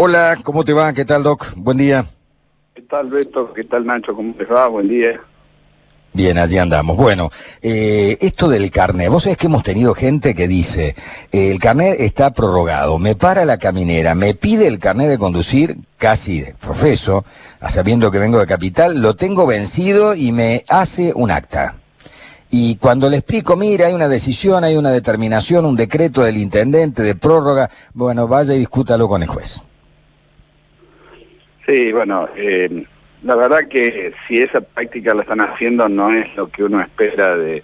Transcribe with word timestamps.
Hola, 0.00 0.38
¿cómo 0.44 0.64
te 0.64 0.72
va? 0.72 0.92
¿Qué 0.92 1.04
tal, 1.04 1.24
Doc? 1.24 1.54
Buen 1.56 1.76
día. 1.76 2.06
¿Qué 2.72 2.82
tal, 2.82 3.10
Beto? 3.10 3.52
¿Qué 3.52 3.64
tal, 3.64 3.84
Nacho? 3.84 4.14
¿Cómo 4.14 4.32
te 4.32 4.44
va? 4.44 4.68
Buen 4.68 4.88
día. 4.88 5.20
Bien, 6.12 6.38
allí 6.38 6.56
andamos. 6.56 6.96
Bueno, 6.96 7.32
eh, 7.62 8.16
esto 8.20 8.48
del 8.48 8.70
carnet, 8.70 9.10
vos 9.10 9.24
sabés 9.24 9.38
que 9.38 9.48
hemos 9.48 9.64
tenido 9.64 9.94
gente 9.94 10.36
que 10.36 10.46
dice, 10.46 10.94
eh, 11.32 11.50
el 11.50 11.58
carnet 11.58 11.98
está 11.98 12.30
prorrogado, 12.32 13.00
me 13.00 13.16
para 13.16 13.44
la 13.44 13.58
caminera, 13.58 14.14
me 14.14 14.34
pide 14.34 14.68
el 14.68 14.78
carnet 14.78 15.08
de 15.08 15.18
conducir, 15.18 15.76
casi 15.96 16.42
de 16.42 16.54
profeso, 16.54 17.24
sabiendo 17.68 18.12
que 18.12 18.20
vengo 18.20 18.38
de 18.38 18.46
capital, 18.46 19.02
lo 19.02 19.16
tengo 19.16 19.48
vencido 19.48 20.14
y 20.14 20.30
me 20.30 20.64
hace 20.68 21.12
un 21.12 21.32
acta. 21.32 21.74
Y 22.50 22.76
cuando 22.76 23.10
le 23.10 23.16
explico, 23.16 23.56
mira, 23.56 23.88
hay 23.88 23.94
una 23.94 24.06
decisión, 24.06 24.62
hay 24.62 24.76
una 24.76 24.92
determinación, 24.92 25.66
un 25.66 25.74
decreto 25.74 26.22
del 26.22 26.36
intendente 26.36 27.02
de 27.02 27.16
prórroga, 27.16 27.68
bueno, 27.94 28.28
vaya 28.28 28.54
y 28.54 28.60
discútalo 28.60 29.08
con 29.08 29.24
el 29.24 29.28
juez. 29.28 29.64
Sí, 31.68 31.92
bueno, 31.92 32.30
eh, 32.34 32.86
la 33.22 33.34
verdad 33.34 33.68
que 33.68 34.14
si 34.26 34.40
esa 34.40 34.62
práctica 34.62 35.12
la 35.12 35.20
están 35.20 35.42
haciendo 35.42 35.86
no 35.86 36.10
es 36.10 36.34
lo 36.34 36.48
que 36.48 36.64
uno 36.64 36.80
espera 36.80 37.36
de, 37.36 37.62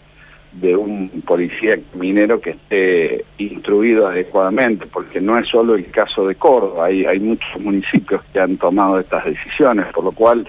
un 0.76 1.22
policía 1.26 1.80
minero 1.94 2.38
que 2.38 2.50
esté 2.50 3.24
instruido 3.38 4.06
adecuadamente, 4.06 4.86
porque 4.86 5.22
no 5.22 5.38
es 5.38 5.48
solo 5.48 5.74
el 5.74 5.90
caso 5.90 6.28
de 6.28 6.34
Córdoba, 6.34 6.84
hay, 6.84 7.06
hay 7.06 7.18
muchos 7.18 7.58
municipios 7.58 8.20
que 8.30 8.40
han 8.40 8.58
tomado 8.58 9.00
estas 9.00 9.24
decisiones, 9.24 9.86
por 9.86 10.04
lo 10.04 10.12
cual 10.12 10.46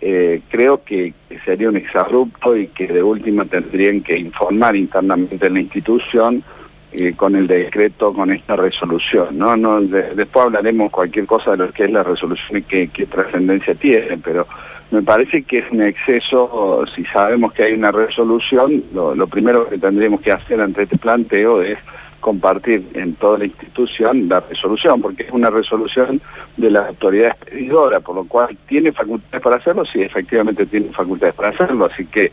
eh, 0.00 0.40
creo 0.48 0.84
que, 0.84 1.12
sería 1.44 1.70
un 1.70 1.76
exabrupto 1.76 2.56
y 2.56 2.68
que 2.68 2.86
de 2.86 3.02
última 3.02 3.44
tendrían 3.46 4.00
que 4.00 4.16
informar 4.16 4.76
internamente 4.76 5.44
en 5.48 5.54
la 5.54 5.60
institución 5.60 6.44
eh, 6.92 7.14
con 7.16 7.34
el 7.36 7.46
decreto, 7.46 8.12
con 8.12 8.30
esta 8.30 8.56
resolución. 8.56 9.38
¿no? 9.38 9.56
no 9.56 9.80
después 9.80 10.44
hablaremos 10.44 10.90
cualquier 10.90 11.26
cosa 11.26 11.52
de 11.52 11.56
lo 11.58 11.72
que 11.72 11.84
es 11.84 11.90
la 11.90 12.02
resolución 12.02 12.58
y 12.58 12.62
qué, 12.62 13.06
trascendencia 13.06 13.74
tiene, 13.74 14.18
pero 14.18 14.46
me 14.90 15.02
parece 15.02 15.42
que 15.42 15.58
es 15.58 15.70
un 15.70 15.82
exceso, 15.82 16.84
si 16.94 17.04
sabemos 17.06 17.54
que 17.54 17.62
hay 17.62 17.72
una 17.72 17.92
resolución, 17.92 18.84
lo, 18.92 19.26
primero 19.26 19.68
que 19.68 19.78
tendríamos 19.78 20.20
que 20.20 20.32
hacer 20.32 20.60
ante 20.60 20.82
este 20.82 20.98
planteo 20.98 21.62
es 21.62 21.78
compartir 22.22 22.88
en 22.94 23.14
toda 23.16 23.36
la 23.38 23.44
institución 23.44 24.28
la 24.28 24.40
resolución, 24.40 25.02
porque 25.02 25.24
es 25.24 25.32
una 25.32 25.50
resolución 25.50 26.22
de 26.56 26.70
la 26.70 26.86
autoridad 26.86 27.32
expedidora, 27.32 28.00
por 28.00 28.14
lo 28.14 28.24
cual 28.24 28.56
tiene 28.66 28.92
facultades 28.92 29.42
para 29.42 29.56
hacerlo, 29.56 29.84
sí, 29.84 30.00
efectivamente 30.00 30.64
tiene 30.64 30.88
facultades 30.92 31.34
para 31.34 31.50
hacerlo, 31.50 31.90
así 31.92 32.06
que 32.06 32.32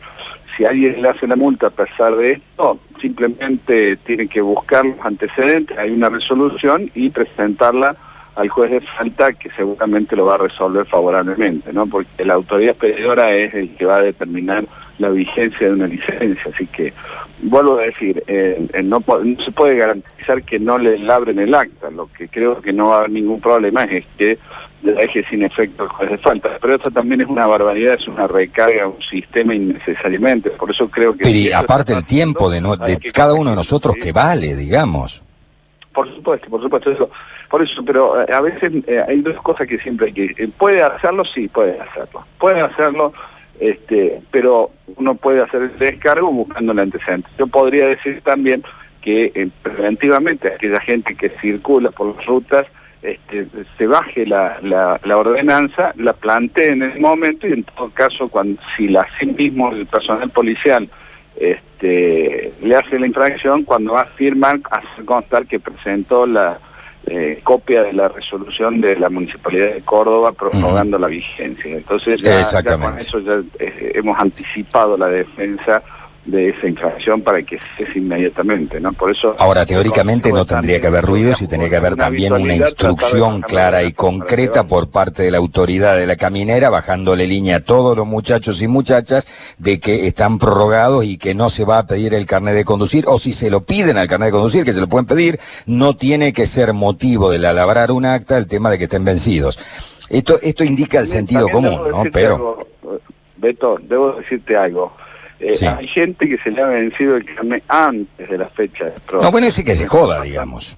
si 0.56 0.64
alguien 0.64 1.02
le 1.02 1.08
hace 1.08 1.26
la 1.26 1.36
multa 1.36 1.66
a 1.66 1.70
pesar 1.70 2.16
de 2.16 2.32
esto, 2.32 2.78
simplemente 3.00 3.96
tiene 3.96 4.28
que 4.28 4.40
buscar 4.40 4.86
los 4.86 5.04
antecedentes, 5.04 5.76
hay 5.76 5.90
una 5.90 6.08
resolución 6.08 6.90
y 6.94 7.10
presentarla 7.10 7.96
al 8.36 8.48
juez 8.48 8.70
de 8.70 8.80
falta 8.80 9.32
que 9.32 9.50
seguramente 9.50 10.14
lo 10.14 10.26
va 10.26 10.36
a 10.36 10.38
resolver 10.38 10.86
favorablemente, 10.86 11.72
¿no? 11.72 11.86
Porque 11.86 12.24
la 12.24 12.34
autoridad 12.34 12.70
expedidora 12.70 13.32
es 13.32 13.52
el 13.54 13.74
que 13.74 13.84
va 13.84 13.96
a 13.96 14.02
determinar 14.02 14.64
la 15.00 15.08
vigencia 15.08 15.66
de 15.66 15.72
una 15.72 15.86
licencia, 15.86 16.52
así 16.54 16.66
que 16.66 16.92
vuelvo 17.42 17.78
a 17.78 17.82
decir, 17.82 18.22
eh, 18.26 18.66
eh, 18.72 18.82
no, 18.82 19.02
se 19.42 19.50
puede 19.50 19.76
garantizar 19.76 20.42
que 20.42 20.58
no 20.58 20.76
le 20.78 20.98
labren 20.98 21.38
el 21.38 21.54
acta, 21.54 21.90
lo 21.90 22.06
que 22.12 22.28
creo 22.28 22.60
que 22.60 22.72
no 22.72 22.88
va 22.88 22.96
a 22.96 22.98
haber 22.98 23.10
ningún 23.10 23.40
problema 23.40 23.84
es 23.84 24.04
que 24.18 24.38
deje 24.82 25.24
sin 25.24 25.42
efecto 25.42 25.84
el 25.84 25.88
juez 25.88 26.10
de 26.10 26.18
falta, 26.18 26.50
pero 26.60 26.74
eso 26.74 26.90
también 26.90 27.22
es 27.22 27.28
una 27.28 27.46
barbaridad, 27.46 27.94
es 27.94 28.06
una 28.08 28.26
recarga, 28.26 28.88
un 28.88 29.02
sistema 29.02 29.54
innecesariamente, 29.54 30.50
por 30.50 30.70
eso 30.70 30.88
creo 30.90 31.12
que... 31.12 31.24
Pero 31.24 31.36
y 31.36 31.50
aparte 31.50 31.94
el 31.94 32.04
tiempo 32.04 32.50
de, 32.50 32.60
de 32.60 33.12
cada 33.12 33.32
uno 33.32 33.50
de 33.50 33.56
nosotros 33.56 33.96
que 33.96 34.12
vale, 34.12 34.54
digamos. 34.54 35.22
Por 35.94 36.14
supuesto, 36.14 36.48
por 36.50 36.62
supuesto, 36.62 36.90
eso. 36.90 37.10
Por 37.48 37.62
eso, 37.62 37.82
pero 37.84 38.22
eh, 38.22 38.32
a 38.32 38.40
veces 38.40 38.70
hay 39.08 39.20
dos 39.22 39.36
cosas 39.42 39.66
que 39.66 39.78
siempre 39.78 40.06
hay 40.06 40.12
que... 40.12 40.48
¿Puede 40.56 40.82
hacerlo? 40.82 41.24
Sí, 41.24 41.48
puede 41.48 41.80
hacerlo. 41.80 42.24
Puede 42.38 42.60
hacerlo 42.60 43.12
este, 43.60 44.22
pero 44.30 44.70
uno 44.96 45.14
puede 45.14 45.42
hacer 45.42 45.62
el 45.62 45.78
descargo 45.78 46.32
buscando 46.32 46.72
el 46.72 46.78
antecedente. 46.78 47.28
Yo 47.38 47.46
podría 47.46 47.86
decir 47.86 48.20
también 48.22 48.62
que 49.02 49.32
eh, 49.34 49.48
preventivamente 49.62 50.48
aquella 50.48 50.80
gente 50.80 51.14
que 51.14 51.30
circula 51.40 51.90
por 51.90 52.16
las 52.16 52.26
rutas 52.26 52.66
este, 53.02 53.46
se 53.78 53.86
baje 53.86 54.26
la, 54.26 55.00
ordenanza, 55.14 55.94
la 55.96 56.12
plantee 56.12 56.72
en 56.72 56.82
el 56.82 57.00
momento 57.00 57.46
y 57.46 57.52
en 57.52 57.64
todo 57.64 57.90
caso 57.90 58.28
cuando 58.28 58.60
si 58.76 58.88
la 58.88 59.06
sí 59.18 59.26
mismo 59.26 59.72
el 59.72 59.86
personal 59.86 60.28
policial 60.30 60.88
este, 61.36 62.52
le 62.62 62.76
hace 62.76 62.98
la 62.98 63.06
infracción, 63.06 63.64
cuando 63.64 63.94
va 63.94 64.02
a 64.02 64.06
firmar, 64.06 64.60
hace 64.70 65.04
constar 65.06 65.46
que 65.46 65.58
presentó 65.58 66.26
la, 66.26 66.58
eh, 67.06 67.40
copia 67.42 67.82
de 67.82 67.92
la 67.92 68.08
resolución 68.08 68.80
de 68.80 68.96
la 68.96 69.08
Municipalidad 69.08 69.72
de 69.74 69.80
Córdoba 69.82 70.32
prorrogando 70.32 70.98
la 70.98 71.08
vigencia. 71.08 71.76
Entonces 71.76 72.20
ya, 72.20 72.42
con 72.78 72.98
eso 72.98 73.18
ya 73.20 73.42
eh, 73.58 73.92
hemos 73.94 74.18
anticipado 74.18 74.96
la 74.96 75.08
defensa 75.08 75.82
de 76.24 76.50
esa 76.50 76.68
infracción 76.68 77.22
para 77.22 77.42
que 77.42 77.58
cese 77.76 77.98
inmediatamente, 77.98 78.78
¿no? 78.78 78.92
Por 78.92 79.10
eso... 79.10 79.34
Ahora, 79.38 79.64
teóricamente 79.64 80.32
no 80.32 80.44
tendría 80.44 80.80
que 80.80 80.86
haber 80.86 81.04
ruidos 81.04 81.40
y 81.40 81.46
tendría 81.46 81.70
que 81.70 81.76
haber 81.76 81.96
también 81.96 82.32
una 82.34 82.54
instrucción 82.54 83.40
clara 83.40 83.82
y 83.82 83.92
concreta 83.92 84.66
por 84.66 84.90
parte 84.90 85.22
de 85.22 85.30
la 85.30 85.38
autoridad 85.38 85.96
de 85.96 86.06
la 86.06 86.16
caminera, 86.16 86.68
bajándole 86.68 87.26
línea 87.26 87.56
a 87.56 87.60
todos 87.60 87.96
los 87.96 88.06
muchachos 88.06 88.60
y 88.60 88.68
muchachas 88.68 89.26
de 89.58 89.80
que 89.80 90.06
están 90.06 90.38
prorrogados 90.38 91.04
y 91.04 91.16
que 91.16 91.34
no 91.34 91.48
se 91.48 91.64
va 91.64 91.78
a 91.78 91.86
pedir 91.86 92.12
el 92.12 92.26
carnet 92.26 92.54
de 92.54 92.64
conducir, 92.64 93.04
o 93.06 93.18
si 93.18 93.32
se 93.32 93.50
lo 93.50 93.62
piden 93.62 93.96
al 93.96 94.06
carnet 94.06 94.26
de 94.26 94.32
conducir, 94.32 94.64
que 94.64 94.72
se 94.72 94.80
lo 94.80 94.88
pueden 94.88 95.06
pedir, 95.06 95.40
no 95.66 95.96
tiene 95.96 96.32
que 96.32 96.44
ser 96.44 96.74
motivo 96.74 97.30
de 97.30 97.38
labrar 97.38 97.90
un 97.90 98.04
acta 98.04 98.36
el 98.36 98.46
tema 98.46 98.70
de 98.70 98.78
que 98.78 98.84
estén 98.84 99.04
vencidos. 99.04 99.58
Esto, 100.10 100.38
esto 100.42 100.64
indica 100.64 100.98
el 100.98 101.06
sentido 101.06 101.48
común, 101.48 101.80
¿no? 101.90 102.04
Pero... 102.12 102.66
Beto, 103.36 103.78
debo 103.80 104.12
decirte 104.12 104.54
algo. 104.54 104.92
Eh, 105.40 105.56
hay 105.66 105.88
gente 105.88 106.28
que 106.28 106.36
se 106.38 106.50
le 106.50 106.60
ha 106.60 106.66
vencido 106.66 107.16
el 107.16 107.24
carnet 107.24 107.64
antes 107.68 108.28
de 108.28 108.36
la 108.36 108.48
fecha 108.50 108.84
de 108.84 108.92
No, 109.10 109.30
bueno, 109.30 109.46
ese 109.46 109.64
que 109.64 109.74
se 109.74 109.86
joda, 109.86 110.20
digamos. 110.20 110.76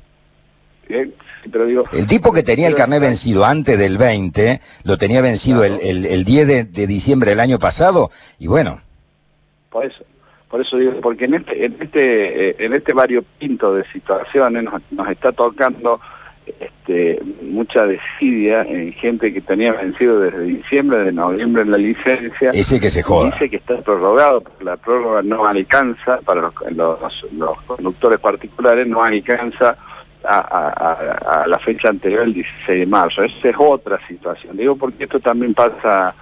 pero 0.87 1.67
digo, 1.67 1.85
el 1.93 2.07
tipo 2.07 2.33
que 2.33 2.45
tenía 2.45 2.69
el 2.69 2.77
carnet 2.77 3.01
vencido 3.01 3.45
antes 3.45 3.77
del 3.77 3.99
20, 3.99 4.61
lo 4.85 4.97
tenía 4.97 5.21
vencido 5.21 5.65
el, 5.65 6.07
el, 6.07 6.25
10 6.25 6.73
de, 6.73 6.87
diciembre 6.87 7.31
del 7.31 7.41
año 7.41 7.59
pasado, 7.59 8.13
y 8.39 8.47
bueno. 8.47 8.81
Por 9.69 9.85
eso, 9.85 10.05
por 10.49 10.61
eso 10.61 10.77
digo, 10.77 10.93
porque 11.01 11.25
en 11.25 11.35
este, 11.35 11.65
en 11.65 11.77
este, 11.81 12.51
eh, 12.51 12.57
en 12.61 12.73
este 12.73 12.93
variopinto 12.93 13.75
de 13.75 13.85
situaciones 13.91 14.63
nos, 14.63 14.81
nos 14.93 15.09
está 15.09 15.33
tocando 15.33 16.01
este, 16.47 17.23
mucha 17.43 17.87
desidia 17.87 18.63
en 18.63 18.93
gente 18.93 19.33
que 19.33 19.41
tenía 19.41 19.73
vencido 19.73 20.21
desde 20.21 20.43
diciembre, 20.43 21.05
de 21.05 21.13
noviembre 21.13 21.63
en 21.63 21.71
la 21.71 21.79
licencia. 21.79 22.51
Ese 22.51 22.81
que 22.81 22.91
se 22.91 23.03
joda. 23.03 23.31
Dice 23.31 23.49
que 23.51 23.57
está 23.57 23.81
prorrogado, 23.81 24.41
porque 24.41 24.65
la 24.65 24.77
prórroga 24.77 25.23
no 25.23 25.47
alcanza, 25.47 26.19
para 26.25 26.53
los, 26.71 27.25
conductores 27.67 28.19
particulares 28.19 28.87
no 28.87 29.03
alcanza 29.03 29.77
a, 30.25 31.45
la 31.47 31.59
fecha 31.59 31.89
anterior, 31.89 32.23
el 32.23 32.35
16 32.35 32.81
de 32.81 32.87
marzo. 32.87 33.23
Esa 33.23 33.49
es 33.49 33.57
otra 33.59 34.05
situación. 34.07 34.57
Digo 34.57 34.77
porque 34.77 35.05
esto 35.05 35.21
también 35.21 35.55
pasa... 35.55 36.15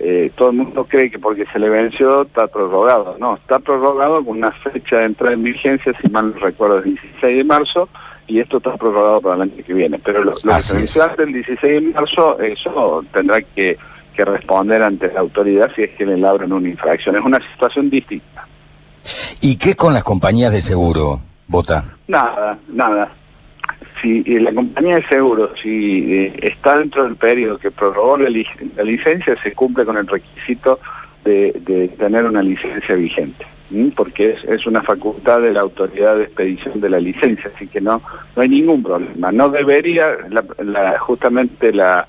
Eh, 0.00 0.30
todo 0.36 0.50
el 0.50 0.56
mundo 0.56 0.86
cree 0.88 1.10
que 1.10 1.18
porque 1.18 1.44
se 1.46 1.58
le 1.58 1.68
venció 1.68 2.22
está 2.22 2.46
prorrogado. 2.46 3.16
No, 3.18 3.34
está 3.34 3.58
prorrogado 3.58 4.24
con 4.24 4.38
una 4.38 4.52
fecha 4.52 4.98
de 4.98 5.06
entrada 5.06 5.34
en 5.34 5.42
vigencia, 5.42 5.92
si 6.00 6.08
mal 6.08 6.32
no 6.32 6.38
recuerdo, 6.38 6.78
el 6.78 6.84
16 6.84 7.36
de 7.36 7.42
marzo, 7.42 7.88
y 8.28 8.40
esto 8.40 8.58
está 8.58 8.76
prorrogado 8.76 9.22
para 9.22 9.36
el 9.36 9.42
año 9.42 9.64
que 9.66 9.74
viene. 9.74 9.98
Pero 9.98 10.22
lo, 10.22 10.32
que 10.32 10.60
se 10.60 11.16
del 11.16 11.32
16 11.32 11.60
de 11.60 11.80
marzo, 11.80 12.38
eso 12.38 13.04
tendrá 13.12 13.42
que, 13.42 13.76
responder 14.16 14.82
ante 14.82 15.12
la 15.12 15.20
autoridad 15.20 15.70
si 15.76 15.84
es 15.84 15.90
que 15.90 16.04
le 16.04 16.16
labran 16.16 16.52
una 16.52 16.68
infracción. 16.68 17.14
Es 17.14 17.22
una 17.22 17.38
situación 17.52 17.88
distinta. 17.88 18.48
¿Y 19.40 19.56
qué 19.56 19.76
con 19.76 19.94
las 19.94 20.02
compañías 20.02 20.52
de 20.52 20.60
seguro, 20.60 21.20
Bota? 21.46 21.96
Nada, 22.08 22.58
nada. 22.66 23.12
Si 24.02 24.24
la 24.40 24.52
compañía 24.52 24.96
de 24.96 25.06
seguro, 25.06 25.52
si 25.62 26.12
eh, 26.12 26.32
está 26.42 26.78
dentro 26.80 27.04
del 27.04 27.14
periodo 27.14 27.58
que 27.58 27.70
prorrogó 27.70 28.18
la, 28.18 28.28
licencia, 28.28 29.40
se 29.40 29.52
cumple 29.52 29.84
con 29.84 29.96
el 29.96 30.08
requisito 30.08 30.80
de 31.24 31.92
tener 31.96 32.24
una 32.24 32.42
licencia 32.42 32.96
vigente 32.96 33.46
porque 33.94 34.36
es, 34.48 34.66
una 34.66 34.82
facultad 34.82 35.42
de 35.42 35.52
la 35.52 35.60
autoridad 35.60 36.16
de 36.16 36.24
expedición 36.24 36.80
de 36.80 36.90
la 36.90 37.00
licencia, 37.00 37.50
así 37.54 37.66
que 37.66 37.80
no, 37.80 38.00
no 38.34 38.42
hay 38.42 38.48
ningún 38.48 38.82
problema. 38.82 39.30
No 39.30 39.48
debería 39.50 40.16
justamente 41.00 41.72
las 41.72 42.06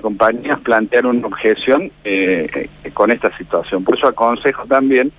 compañías 0.00 0.58
plantear 0.60 1.06
una 1.06 1.26
objeción 1.26 1.90
eh, 2.04 2.68
con 2.94 3.10
esta 3.10 3.36
situación. 3.36 3.84
Por 3.84 3.96
eso 3.96 4.08
aconsejo 4.08 4.64
también, 4.66 5.12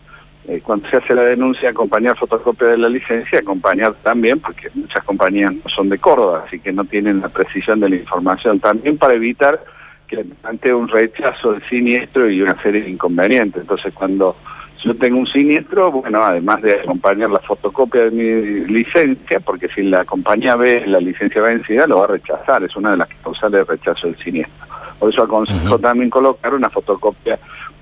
eh, 0.48 0.62
cuando 0.64 0.90
se 0.90 0.98
hace 0.98 1.14
la 1.14 1.24
denuncia, 1.24 1.70
acompañar 1.70 2.18
fotocopia 2.18 2.68
de 2.68 2.78
la 2.78 2.90
licencia, 2.90 3.40
acompañar 3.40 3.94
también, 4.02 4.40
porque 4.40 4.70
muchas 4.74 5.04
compañías 5.04 5.54
no 5.54 5.70
son 5.70 5.90
de 5.90 6.00
Córdoba, 6.00 6.46
así 6.48 6.60
que 6.60 6.72
no 6.72 6.86
tienen 6.86 7.22
la 7.22 7.30
precisión 7.30 7.80
de 7.80 7.90
la 7.90 7.96
información, 7.98 8.60
también 8.60 8.98
para 8.98 9.14
evitar 9.14 9.64
que 10.08 10.24
plantee 10.24 10.74
un 10.74 10.88
rechazo 10.88 11.54
del 11.54 11.64
siniestro 11.64 12.30
y 12.30 12.42
una 12.42 12.60
serie 12.62 12.82
de 12.82 12.90
inconvenientes. 12.90 13.62
Entonces, 13.62 13.94
cuando 13.94 14.38
yo 14.84 14.96
tengo 14.96 15.18
un 15.18 15.28
siniestro, 15.28 15.92
bueno, 15.92 16.24
además 16.24 16.62
de 16.62 16.82
acompañar 16.82 17.30
la 17.30 17.40
fotocopia 17.40 18.10
de 18.10 18.12
mi 18.12 18.66
licencia, 18.66 19.40
porque 19.40 19.68
si 19.70 19.84
la 19.84 20.06
compañía 20.06 20.56
ve 20.56 20.84
la 20.86 21.00
licencia 21.00 21.42
vencida, 21.42 21.88
lo 21.88 22.00
va 22.00 22.06
a 22.06 22.08
rechazar, 22.10 22.64
es 22.64 22.76
una 22.76 22.92
de 22.92 22.98
las 22.98 23.08
causales 23.24 23.66
de 23.66 23.74
rechazo 23.74 24.08
del 24.08 24.18
siniestro. 24.18 24.68
Por 25.00 25.12
eso 25.12 25.24
aconsejo 25.24 25.80
también 25.80 26.10
colocar 26.10 26.54
una 26.54 26.70
fotocopia 26.70 27.40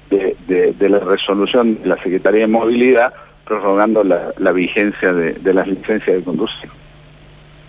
de, 0.09 0.75
la 0.79 0.99
resolución 0.99 1.81
de 1.81 1.87
la 1.87 1.97
Secretaría 1.97 2.41
de 2.41 2.47
Movilidad 2.47 3.13
prorrogando 3.45 4.03
la, 4.03 4.51
vigencia 4.51 5.13
de, 5.13 5.33
de 5.33 5.53
las 5.53 5.67
licencias 5.67 6.17
de 6.17 6.23
conducción. 6.23 6.71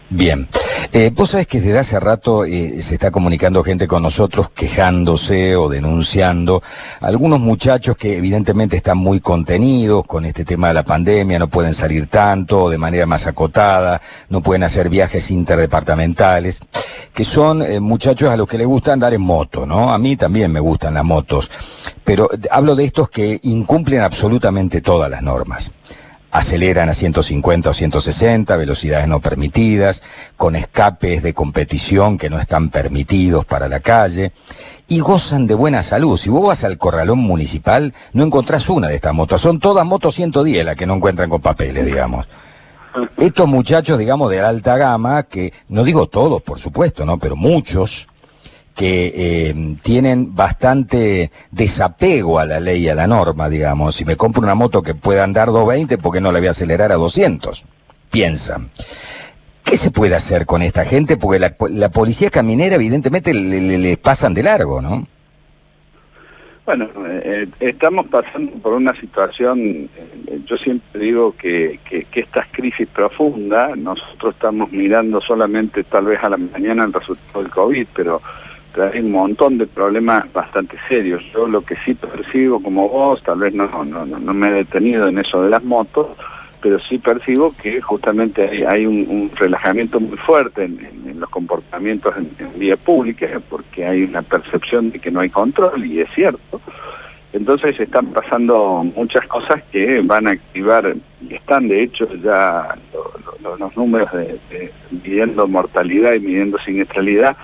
Bien. 0.08 0.48
Eh, 0.92 1.10
vos 1.12 1.30
sabés 1.30 1.48
que 1.48 1.60
desde 1.60 1.80
hace 1.80 1.98
rato 1.98 2.44
eh, 2.44 2.80
se 2.80 2.94
está 2.94 3.10
comunicando 3.10 3.64
gente 3.64 3.88
con 3.88 4.02
nosotros 4.02 4.50
quejándose 4.50 5.56
o 5.56 5.68
denunciando. 5.68 6.62
Algunos 7.00 7.40
muchachos 7.40 7.96
que 7.96 8.16
evidentemente 8.16 8.76
están 8.76 8.98
muy 8.98 9.18
contenidos 9.18 10.06
con 10.06 10.24
este 10.24 10.44
tema 10.44 10.68
de 10.68 10.74
la 10.74 10.84
pandemia, 10.84 11.40
no 11.40 11.48
pueden 11.48 11.74
salir 11.74 12.06
tanto 12.06 12.70
de 12.70 12.78
manera 12.78 13.04
más 13.04 13.26
acotada, 13.26 14.00
no 14.28 14.42
pueden 14.42 14.62
hacer 14.62 14.88
viajes 14.88 15.30
interdepartamentales, 15.32 16.60
que 17.12 17.24
son 17.24 17.62
eh, 17.62 17.80
muchachos 17.80 18.30
a 18.30 18.36
los 18.36 18.48
que 18.48 18.58
les 18.58 18.66
gusta 18.66 18.92
andar 18.92 19.12
en 19.12 19.22
moto, 19.22 19.66
¿no? 19.66 19.92
A 19.92 19.98
mí 19.98 20.16
también 20.16 20.52
me 20.52 20.60
gustan 20.60 20.94
las 20.94 21.04
motos, 21.04 21.50
pero 22.04 22.30
hablo 22.52 22.76
de 22.76 22.84
estos 22.84 23.10
que 23.10 23.40
incumplen 23.42 24.02
absolutamente 24.02 24.80
todas 24.80 25.10
las 25.10 25.22
normas 25.22 25.72
aceleran 26.36 26.88
a 26.88 26.92
150 26.92 27.70
o 27.70 27.72
160, 27.72 28.56
velocidades 28.56 29.08
no 29.08 29.20
permitidas, 29.20 30.02
con 30.36 30.54
escapes 30.54 31.22
de 31.22 31.32
competición 31.32 32.18
que 32.18 32.28
no 32.28 32.38
están 32.38 32.68
permitidos 32.68 33.44
para 33.46 33.68
la 33.68 33.80
calle, 33.80 34.32
y 34.86 35.00
gozan 35.00 35.46
de 35.46 35.54
buena 35.54 35.82
salud. 35.82 36.16
Si 36.16 36.28
vos 36.28 36.46
vas 36.46 36.64
al 36.64 36.76
corralón 36.76 37.20
municipal, 37.20 37.94
no 38.12 38.24
encontrás 38.24 38.68
una 38.68 38.88
de 38.88 38.96
estas 38.96 39.14
motos, 39.14 39.40
son 39.40 39.58
todas 39.60 39.86
motos 39.86 40.14
110 40.14 40.64
las 40.64 40.76
que 40.76 40.86
no 40.86 40.94
encuentran 40.94 41.30
con 41.30 41.40
papeles, 41.40 41.86
digamos. 41.86 42.28
Estos 43.16 43.48
muchachos, 43.48 43.98
digamos, 43.98 44.30
de 44.30 44.40
alta 44.40 44.76
gama, 44.76 45.22
que 45.24 45.52
no 45.68 45.84
digo 45.84 46.06
todos, 46.06 46.42
por 46.42 46.58
supuesto, 46.58 47.04
¿no? 47.04 47.18
Pero 47.18 47.36
muchos, 47.36 48.08
que 48.76 49.12
eh, 49.16 49.54
tienen 49.82 50.34
bastante 50.34 51.30
desapego 51.50 52.38
a 52.38 52.44
la 52.44 52.60
ley 52.60 52.84
y 52.84 52.88
a 52.90 52.94
la 52.94 53.06
norma, 53.06 53.48
digamos. 53.48 53.96
Si 53.96 54.04
me 54.04 54.16
compro 54.16 54.42
una 54.42 54.54
moto 54.54 54.82
que 54.82 54.94
pueda 54.94 55.24
andar 55.24 55.46
220, 55.46 55.96
¿por 55.96 56.12
qué 56.12 56.20
no 56.20 56.30
la 56.30 56.40
voy 56.40 56.48
a 56.48 56.50
acelerar 56.50 56.92
a 56.92 56.96
200? 56.96 57.64
Piensan. 58.10 58.68
¿Qué 59.64 59.78
se 59.78 59.90
puede 59.90 60.14
hacer 60.14 60.44
con 60.44 60.60
esta 60.60 60.84
gente? 60.84 61.16
Porque 61.16 61.38
la, 61.38 61.88
policía 61.88 62.28
caminera 62.28 62.76
evidentemente 62.76 63.32
le, 63.32 63.96
pasan 63.96 64.34
de 64.34 64.42
largo, 64.42 64.82
¿no? 64.82 65.06
Bueno, 66.66 66.88
eh, 67.06 67.48
estamos 67.60 68.06
pasando 68.08 68.52
por 68.58 68.74
una 68.74 68.94
situación, 69.00 69.58
eh, 69.58 70.40
yo 70.44 70.58
siempre 70.58 71.00
digo 71.00 71.34
que, 71.36 71.78
que, 71.88 72.04
que 72.04 72.20
estas 72.20 72.46
crisis 72.50 72.88
profundas, 72.88 73.76
nosotros 73.78 74.34
estamos 74.34 74.70
mirando 74.72 75.20
solamente 75.20 75.84
tal 75.84 76.06
vez 76.06 76.22
a 76.22 76.28
la 76.28 76.36
mañana 76.36 76.84
el 76.84 76.92
resultado 76.92 77.42
del 77.42 77.52
COVID, 77.52 77.86
pero 77.94 78.20
hay 78.78 79.00
un 79.00 79.12
montón 79.12 79.58
de 79.58 79.66
problemas 79.66 80.32
bastante 80.32 80.76
serios. 80.88 81.22
Yo 81.32 81.46
lo 81.46 81.62
que 81.62 81.76
sí 81.76 81.94
percibo 81.94 82.62
como 82.62 82.88
vos, 82.88 83.22
tal 83.22 83.38
vez 83.38 83.54
no, 83.54 83.66
no, 83.84 84.06
no 84.06 84.34
me 84.34 84.48
he 84.48 84.52
detenido 84.52 85.08
en 85.08 85.18
eso 85.18 85.42
de 85.42 85.50
las 85.50 85.64
motos, 85.64 86.08
pero 86.66 86.80
sí 86.80 86.98
percibo 86.98 87.54
que 87.56 87.80
justamente 87.80 88.66
hay, 88.66 88.86
un, 88.86 89.30
relajamiento 89.36 90.00
muy 90.00 90.16
fuerte 90.16 90.64
en, 90.64 91.20
los 91.20 91.30
comportamientos 91.30 92.14
en, 92.16 92.28
vía 92.58 92.76
pública, 92.76 93.40
porque 93.48 93.86
hay 93.86 94.02
una 94.02 94.22
percepción 94.22 94.90
de 94.90 94.98
que 94.98 95.10
no 95.10 95.20
hay 95.20 95.30
control, 95.30 95.86
y 95.86 96.00
es 96.00 96.10
cierto. 96.10 96.60
Entonces 97.32 97.78
están 97.78 98.06
pasando 98.06 98.84
muchas 98.96 99.26
cosas 99.28 99.62
que 99.70 100.00
van 100.00 100.26
a 100.26 100.32
activar, 100.32 100.96
y 101.20 101.34
están 101.34 101.68
de 101.68 101.84
hecho 101.84 102.08
ya 102.16 102.76
los 103.58 103.76
números 103.76 104.10
midiendo 104.90 105.46
mortalidad 105.46 106.14
y 106.14 106.20
midiendo 106.20 106.58
siniestralidad, 106.58 107.36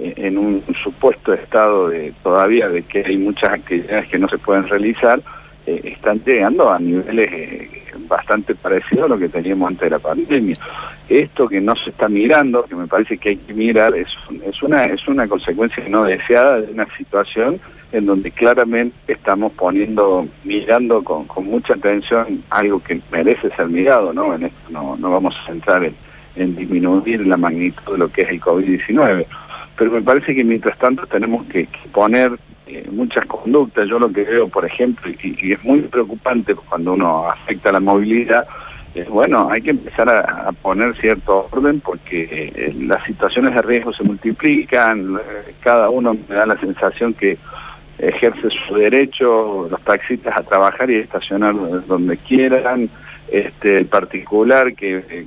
en 0.00 0.38
un 0.38 0.62
supuesto 0.82 1.32
estado 1.32 1.88
de 1.88 2.12
todavía 2.22 2.68
de 2.68 2.82
que 2.82 3.04
hay 3.04 3.18
muchas 3.18 3.52
actividades 3.52 4.08
que 4.08 4.18
no 4.18 4.28
se 4.28 4.38
pueden 4.38 4.66
realizar, 4.66 5.20
eh, 5.66 5.80
están 5.84 6.22
llegando 6.24 6.70
a 6.70 6.78
niveles 6.78 7.30
eh, 7.32 7.70
bastante 8.08 8.54
parecidos 8.54 9.04
a 9.04 9.08
lo 9.08 9.18
que 9.18 9.28
teníamos 9.28 9.68
antes 9.68 9.82
de 9.82 9.90
la 9.90 9.98
pandemia. 9.98 10.56
Esto 11.08 11.48
que 11.48 11.60
no 11.60 11.76
se 11.76 11.90
está 11.90 12.08
mirando, 12.08 12.64
que 12.64 12.74
me 12.74 12.86
parece 12.86 13.18
que 13.18 13.30
hay 13.30 13.36
que 13.36 13.52
mirar, 13.52 13.94
es, 13.94 14.08
es, 14.44 14.62
una, 14.62 14.86
es 14.86 15.06
una 15.06 15.28
consecuencia 15.28 15.84
no 15.88 16.04
deseada 16.04 16.60
de 16.60 16.72
una 16.72 16.86
situación 16.96 17.60
en 17.92 18.06
donde 18.06 18.30
claramente 18.30 19.12
estamos 19.12 19.52
poniendo, 19.52 20.26
mirando 20.44 21.02
con, 21.02 21.26
mucha 21.44 21.74
atención 21.74 22.42
algo 22.50 22.80
que 22.80 23.00
merece 23.10 23.50
ser 23.50 23.66
mirado, 23.66 24.12
¿no? 24.12 24.34
En 24.34 24.44
esto 24.44 24.70
no, 24.70 24.96
no 24.96 25.10
vamos 25.10 25.36
a 25.36 25.46
centrar 25.46 25.84
en, 25.84 25.94
en 26.36 26.54
disminuir 26.54 27.26
la 27.26 27.36
magnitud 27.36 27.92
de 27.92 27.98
lo 27.98 28.08
que 28.08 28.22
es 28.22 28.28
el 28.28 28.40
COVID-19 28.40 29.26
pero 29.80 29.92
me 29.92 30.02
parece 30.02 30.34
que 30.34 30.44
mientras 30.44 30.76
tanto 30.76 31.06
tenemos 31.06 31.46
que, 31.46 31.66
poner 31.90 32.38
eh, 32.66 32.86
muchas 32.92 33.24
conductas. 33.24 33.88
Yo 33.88 33.98
lo 33.98 34.12
que 34.12 34.24
veo, 34.24 34.46
por 34.46 34.66
ejemplo, 34.66 35.10
y, 35.10 35.52
es 35.52 35.64
muy 35.64 35.80
preocupante 35.80 36.54
cuando 36.54 36.92
uno 36.92 37.26
afecta 37.26 37.72
la 37.72 37.80
movilidad, 37.80 38.46
es 38.94 39.08
bueno, 39.08 39.48
hay 39.50 39.62
que 39.62 39.70
empezar 39.70 40.10
a, 40.10 40.52
poner 40.52 40.94
cierto 40.98 41.48
orden 41.50 41.80
porque 41.80 42.52
eh, 42.54 42.74
las 42.78 43.02
situaciones 43.04 43.54
de 43.54 43.62
riesgo 43.62 43.94
se 43.94 44.02
multiplican, 44.02 45.16
eh, 45.16 45.54
cada 45.62 45.88
uno 45.88 46.14
me 46.28 46.34
da 46.34 46.44
la 46.44 46.60
sensación 46.60 47.14
que 47.14 47.38
ejerce 47.96 48.50
su 48.50 48.74
derecho, 48.74 49.66
los 49.70 49.80
taxistas 49.80 50.36
a 50.36 50.42
trabajar 50.42 50.90
y 50.90 50.96
estacionar 50.96 51.54
donde 51.86 52.18
quieran, 52.18 52.90
este, 53.30 53.78
el 53.78 53.86
particular 53.86 54.74
que, 54.74 55.26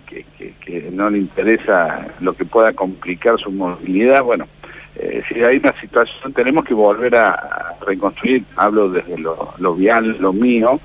no 0.92 1.10
le 1.10 1.18
interesa 1.20 2.08
lo 2.20 2.34
que 2.34 2.46
pueda 2.46 2.74
complicar 2.74 3.40
su 3.40 3.52
movilidad, 3.52 4.24
bueno, 4.24 4.48
eh, 4.96 5.24
si 5.28 5.44
hay 5.44 5.58
una 5.58 5.74
situación, 5.80 6.34
tenemos 6.34 6.66
que 6.66 6.74
volver 6.74 7.16
a, 7.16 7.76
reconstruir, 7.86 8.44
hablo 8.56 8.90
desde 8.90 9.18
lo, 9.18 9.76
vial, 9.76 10.18
lo 10.20 10.32
mío, 10.32 10.80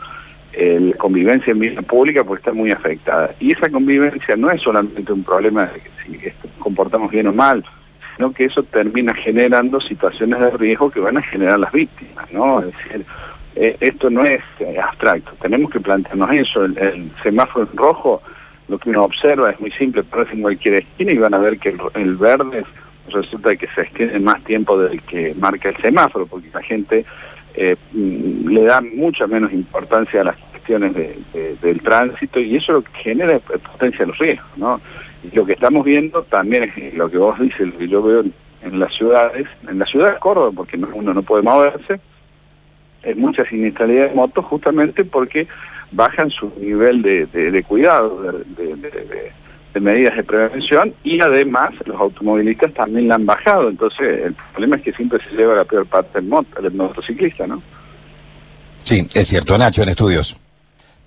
la 0.53 0.97
convivencia 0.97 1.53
en 1.53 1.61
vida 1.61 1.83
pública 1.83 2.25
porque 2.25 2.41
está 2.41 2.53
muy 2.53 2.73
afectada. 2.73 3.35
Y 3.39 3.53
esa 3.53 3.71
convivencia 3.71 4.37
no 4.37 4.51
es 4.51 4.61
solamente 4.63 5.13
un 5.13 5.23
problema 5.23 5.67
de 5.67 5.81
que 5.81 6.33
si 6.33 6.59
comportamos 6.59 7.11
bien 7.11 7.29
o 7.29 7.33
mal, 7.33 7.65
sino 8.17 8.33
que 8.33 8.47
eso 8.47 8.65
termina 8.65 9.15
generando 9.15 9.81
situaciones 9.81 10.41
de 10.41 10.51
riesgo 10.51 10.91
que 10.91 10.99
van 10.99 11.17
a 11.19 11.23
generar 11.23 11.61
las 11.61 11.71
víctimas, 11.71 12.31
¿no? 12.33 12.61
Es 12.61 12.67
decir, 12.67 13.07
eh, 13.61 13.77
esto 13.81 14.09
no 14.09 14.25
es 14.25 14.41
eh, 14.61 14.79
abstracto, 14.81 15.33
tenemos 15.43 15.73
que 15.73 15.81
plantearnos 15.81 16.31
eso, 16.31 16.65
el, 16.65 17.11
semáforo 17.25 17.69
en 17.69 17.77
rojo, 17.77 18.23
lo 18.69 18.79
que 18.79 18.91
uno 18.91 19.03
observa 19.03 19.51
es 19.51 19.59
muy 19.59 19.73
simple, 19.73 20.03
aparece 20.03 20.35
en 20.35 20.43
cualquier 20.43 20.75
esquina 20.75 21.11
y 21.11 21.19
van 21.19 21.35
a 21.35 21.39
ver 21.39 21.59
que 21.59 21.77
el, 21.95 22.17
verde 22.17 22.65
resulta 23.11 23.57
que 23.57 23.67
se 23.75 23.81
extiende 23.81 24.21
más 24.21 24.45
tiempo 24.45 24.81
del 24.81 25.03
que 25.03 25.35
marca 25.35 25.71
el 25.71 25.77
semáforo, 25.79 26.27
porque 26.27 26.49
la 26.55 26.63
gente 26.63 27.05
eh, 27.55 27.75
mm, 27.91 28.49
le 28.49 28.63
da 28.63 28.81
mucha 28.81 29.27
menos 29.27 29.53
importancia 29.53 30.21
a 30.21 30.25
las 30.25 30.37
cuestiones 30.37 30.93
del 30.95 31.81
tránsito 31.83 32.39
y 32.39 32.55
eso 32.55 32.75
lo 32.75 32.83
que 32.83 32.93
genera 32.93 33.41
potencia 33.41 34.07
los 34.07 34.19
riesgos, 34.19 34.57
¿no? 34.57 34.81
Y 35.25 35.35
lo 35.35 35.45
que 35.45 35.55
estamos 35.55 35.85
viendo 35.85 36.23
también 36.23 36.71
es 36.77 36.95
lo 36.95 37.11
que 37.11 37.19
vos 37.19 37.37
dices, 37.41 37.67
lo 37.67 37.77
que 37.77 37.89
yo 37.89 38.03
veo 38.03 38.25
en 38.63 38.79
las 38.79 38.95
ciudades, 38.95 39.49
en 39.67 39.81
la 39.81 39.87
ciudad 39.87 40.13
de 40.13 40.21
Córdoba, 40.21 40.53
porque 40.55 40.77
uno 40.77 41.13
no 41.13 41.23
puede 41.23 41.43
moverse, 41.43 41.99
en 43.03 43.21
mucha 43.21 43.45
siniestralidad 43.45 44.09
de 44.09 44.15
motos 44.15 44.45
justamente 44.45 45.05
porque 45.05 45.47
bajan 45.93 46.31
su 46.31 46.53
nivel 46.61 47.03
de, 47.03 47.65
cuidado, 47.67 48.23
de, 48.23 49.81
medidas 49.81 50.17
de 50.17 50.25
prevención 50.25 50.93
y 51.05 51.21
además 51.21 51.71
los 51.87 52.01
automovilistas 52.01 52.75
también 52.75 53.07
la 53.09 53.15
han 53.15 53.27
bajado. 53.27 53.69
Entonces 53.69 54.25
el 54.27 54.35
problema 54.53 54.77
es 54.77 54.83
que 54.83 54.93
siempre 54.93 55.21
se 55.23 55.37
lleva 55.37 55.55
la 55.55 55.65
peor 55.65 55.87
parte 55.87 56.21
del, 56.21 56.29
del 56.61 56.73
motociclista, 56.73 57.47
¿no? 57.47 57.63
Sí, 58.83 59.07
es 59.15 59.27
cierto. 59.29 59.57
Nacho, 59.57 59.83
en 59.83 59.91
estudios. 59.91 60.39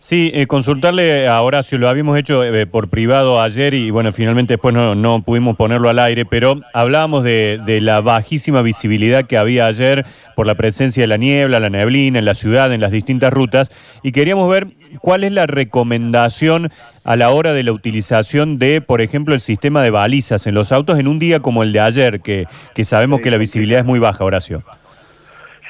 Sí, 0.03 0.31
eh, 0.33 0.47
consultarle 0.47 1.27
a 1.27 1.39
Horacio, 1.43 1.77
lo 1.77 1.87
habíamos 1.87 2.17
hecho 2.17 2.43
eh, 2.43 2.65
por 2.65 2.89
privado 2.89 3.39
ayer 3.39 3.75
y 3.75 3.91
bueno, 3.91 4.11
finalmente 4.11 4.55
después 4.55 4.73
no, 4.73 5.21
pudimos 5.23 5.55
ponerlo 5.55 5.89
al 5.89 5.99
aire, 5.99 6.25
pero 6.25 6.59
hablábamos 6.73 7.23
de, 7.23 7.79
la 7.83 8.01
bajísima 8.01 8.63
visibilidad 8.63 9.25
que 9.25 9.37
había 9.37 9.67
ayer 9.67 10.07
por 10.35 10.47
la 10.47 10.55
presencia 10.55 11.03
de 11.03 11.07
la 11.07 11.17
niebla, 11.17 11.59
la 11.59 11.69
neblina 11.69 12.17
en 12.17 12.25
la 12.25 12.33
ciudad, 12.33 12.73
en 12.73 12.81
las 12.81 12.91
distintas 12.91 13.31
rutas, 13.31 13.71
y 14.01 14.11
queríamos 14.11 14.49
ver 14.49 14.69
cuál 15.01 15.23
es 15.23 15.33
la 15.33 15.45
recomendación 15.45 16.71
a 17.03 17.15
la 17.15 17.29
hora 17.29 17.53
de 17.53 17.61
la 17.61 17.71
utilización 17.71 18.57
de, 18.57 18.81
por 18.81 19.01
ejemplo, 19.01 19.35
el 19.35 19.41
sistema 19.41 19.83
de 19.83 19.91
balizas 19.91 20.47
en 20.47 20.55
los 20.55 20.71
autos 20.71 20.97
en 20.97 21.07
un 21.07 21.19
día 21.19 21.41
como 21.41 21.61
el 21.61 21.73
de 21.73 21.79
ayer, 21.79 22.21
que, 22.21 22.47
que 22.73 22.85
sabemos 22.85 23.21
que 23.21 23.29
la 23.29 23.37
visibilidad 23.37 23.81
es 23.81 23.85
muy 23.85 23.99
baja, 23.99 24.25
Horacio. 24.25 24.63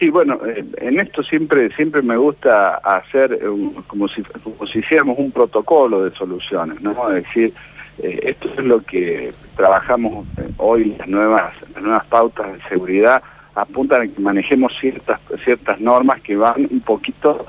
Sí, 0.02 0.10
bueno, 0.10 0.40
eh, 0.48 0.66
en 0.78 1.00
esto 1.00 1.22
siempre 1.22 1.70
siempre 1.76 2.02
me 2.02 2.18
gusta 2.18 2.78
hacer 2.78 3.40
como, 3.86 4.08
si, 4.08 4.24
como 4.24 4.66
si 4.66 4.80
hiciéramos 4.80 5.16
un 5.20 5.32
protocolo 5.32 6.04
de 6.04 6.16
soluciones, 6.16 6.82
¿no? 6.82 7.08
Es 7.12 7.24
decir, 7.24 7.54
eh, 8.00 8.20
esto 8.24 8.50
es 8.58 8.66
lo 8.66 8.82
que 8.82 9.32
trabajamos 9.56 10.26
eh, 10.38 10.50
hoy, 10.58 10.96
las 10.98 11.08
nuevas, 11.08 11.54
nuevas 11.80 12.04
pautas 12.06 12.52
de 12.52 12.62
seguridad 12.68 13.22
apuntan 13.54 14.02
a 14.02 14.08
que 14.08 14.20
manejemos 14.20 14.76
ciertas, 14.80 15.20
ciertas 15.44 15.80
normas 15.80 16.20
que 16.22 16.36
van 16.36 16.68
un 16.72 16.82
poquito 16.82 17.46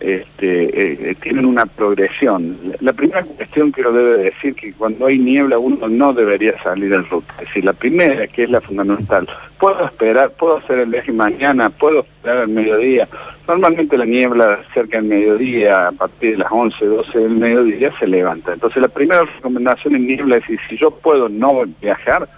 este, 0.00 1.10
eh, 1.10 1.14
tienen 1.20 1.46
una 1.46 1.66
progresión. 1.66 2.58
La 2.80 2.92
primera 2.92 3.22
cuestión 3.22 3.72
que 3.72 3.82
lo 3.82 3.92
debe 3.92 4.24
decir 4.24 4.54
que 4.54 4.72
cuando 4.72 5.06
hay 5.06 5.18
niebla 5.18 5.58
uno 5.58 5.88
no 5.88 6.12
debería 6.12 6.60
salir 6.62 6.92
en 6.92 7.08
ruta. 7.08 7.32
Es 7.34 7.48
decir, 7.48 7.64
la 7.64 7.72
primera, 7.72 8.26
que 8.26 8.44
es 8.44 8.50
la 8.50 8.60
fundamental, 8.60 9.28
puedo 9.58 9.84
esperar, 9.84 10.30
puedo 10.32 10.58
hacer 10.58 10.80
el 10.80 10.90
viaje 10.90 11.12
mañana, 11.12 11.70
puedo 11.70 12.00
esperar 12.00 12.38
al 12.38 12.48
mediodía. 12.48 13.08
Normalmente 13.46 13.96
la 13.96 14.04
niebla 14.04 14.60
cerca 14.72 14.98
del 14.98 15.06
mediodía, 15.06 15.88
a 15.88 15.92
partir 15.92 16.32
de 16.32 16.38
las 16.38 16.52
11, 16.52 16.84
12 16.84 17.18
del 17.18 17.36
mediodía, 17.36 17.92
se 17.98 18.06
levanta. 18.06 18.52
Entonces 18.52 18.82
la 18.82 18.88
primera 18.88 19.24
recomendación 19.24 19.94
en 19.94 20.06
niebla 20.06 20.36
es 20.36 20.42
decir, 20.42 20.60
si 20.68 20.76
yo 20.76 20.90
puedo 20.90 21.28
no 21.28 21.64
viajar, 21.80 22.28